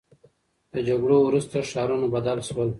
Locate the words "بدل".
2.15-2.37